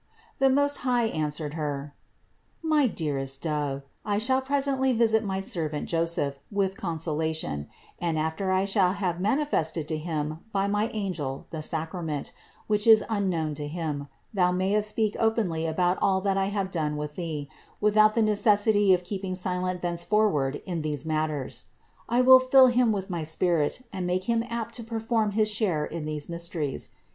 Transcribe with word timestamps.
392. 0.39 0.49
The 0.55 0.61
Most 0.63 0.77
High 0.77 1.03
answered 1.15 1.53
Her: 1.53 1.93
"My 2.63 2.87
dearest 2.87 3.43
Dove, 3.43 3.83
I 4.03 4.17
shall 4.17 4.41
presently 4.41 4.93
visit 4.93 5.23
my 5.23 5.39
servant 5.41 5.87
Joseph 5.87 6.39
with 6.51 6.75
con 6.75 6.97
solation; 6.97 7.67
and 7.99 8.17
after 8.17 8.51
I 8.51 8.65
shall 8.65 8.93
have 8.93 9.21
manifested 9.21 9.87
to 9.89 9.97
him 9.99 10.39
by 10.51 10.65
my 10.67 10.87
angel 10.95 11.45
the 11.51 11.61
sacrament, 11.61 12.31
which 12.65 12.87
is 12.87 13.03
unknown 13.11 13.53
to 13.53 13.67
him, 13.67 14.07
thou 14.33 14.51
mayest 14.51 14.89
speak 14.89 15.15
openly 15.19 15.67
about 15.67 15.99
all 16.01 16.19
that 16.21 16.35
I 16.35 16.45
have 16.47 16.71
done 16.71 16.97
with 16.97 17.13
thee, 17.13 17.47
without 17.79 18.15
the 18.15 18.23
necessity 18.23 18.95
of 18.95 19.03
keeping 19.03 19.35
silent 19.35 19.83
thenceforward 19.83 20.63
in 20.65 20.81
these 20.81 21.05
matters. 21.05 21.65
I 22.09 22.21
will 22.21 22.39
fill 22.39 22.69
him 22.73 22.91
with 22.91 23.11
my 23.11 23.21
spirit 23.21 23.81
and 23.93 24.07
make 24.07 24.23
him 24.23 24.43
apt 24.49 24.73
to 24.77 24.83
perform 24.83 25.33
his 25.33 25.47
share 25.51 25.85
in 25.85 26.05
these 26.05 26.27
mysteries. 26.27 26.89